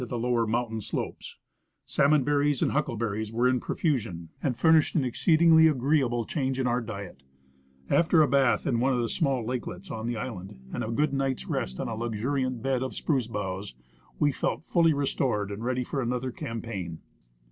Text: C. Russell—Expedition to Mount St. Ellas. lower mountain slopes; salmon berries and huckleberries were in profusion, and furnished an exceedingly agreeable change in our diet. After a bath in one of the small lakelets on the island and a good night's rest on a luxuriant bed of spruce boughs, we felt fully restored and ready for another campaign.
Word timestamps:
C. 0.01 0.03
Russell—Expedition 0.03 0.47
to 0.47 0.51
Mount 0.51 0.67
St. 0.67 0.67
Ellas. 0.67 0.87
lower 0.89 1.03
mountain 1.03 1.15
slopes; 1.15 1.35
salmon 1.85 2.23
berries 2.23 2.61
and 2.63 2.71
huckleberries 2.71 3.31
were 3.31 3.47
in 3.47 3.59
profusion, 3.59 4.29
and 4.41 4.57
furnished 4.57 4.95
an 4.95 5.03
exceedingly 5.05 5.67
agreeable 5.67 6.25
change 6.25 6.59
in 6.59 6.65
our 6.65 6.81
diet. 6.81 7.21
After 7.87 8.23
a 8.23 8.27
bath 8.27 8.65
in 8.65 8.79
one 8.79 8.93
of 8.93 8.99
the 9.03 9.07
small 9.07 9.45
lakelets 9.45 9.91
on 9.91 10.07
the 10.07 10.17
island 10.17 10.59
and 10.73 10.83
a 10.83 10.89
good 10.89 11.13
night's 11.13 11.45
rest 11.45 11.79
on 11.79 11.87
a 11.87 11.93
luxuriant 11.93 12.63
bed 12.63 12.81
of 12.81 12.95
spruce 12.95 13.27
boughs, 13.27 13.75
we 14.17 14.31
felt 14.31 14.63
fully 14.63 14.95
restored 14.95 15.51
and 15.51 15.63
ready 15.63 15.83
for 15.83 16.01
another 16.01 16.31
campaign. 16.31 16.97